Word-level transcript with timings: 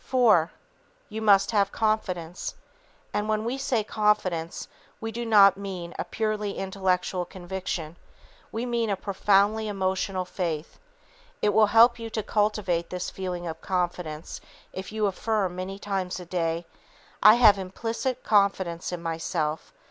IV. 0.11 0.49
You 1.09 1.21
must 1.21 1.51
have 1.51 1.71
confidence. 1.71 2.55
And 3.13 3.29
when 3.29 3.45
we 3.45 3.59
say 3.59 3.83
confidence 3.83 4.67
we 4.99 5.11
do 5.11 5.27
not 5.27 5.57
mean 5.57 5.93
a 5.99 6.03
purely 6.05 6.53
intellectual 6.57 7.23
conviction. 7.23 7.97
We 8.51 8.65
mean 8.65 8.89
a 8.89 8.95
profoundly 8.95 9.67
emotional 9.67 10.25
faith. 10.25 10.79
It 11.43 11.49
will 11.53 11.67
help 11.67 11.99
you 11.99 12.09
to 12.09 12.23
cultivate 12.23 12.89
this 12.89 13.11
feeling 13.11 13.45
of 13.45 13.61
confidence 13.61 14.41
if 14.73 14.91
you 14.91 15.03
will 15.03 15.09
affirm 15.09 15.55
many 15.55 15.77
times 15.77 16.19
a 16.19 16.25
day, 16.25 16.65
"I 17.21 17.35
have 17.35 17.59
implicit 17.59 18.23
confidence 18.23 18.91
in 18.91 19.03
myself! 19.03 19.71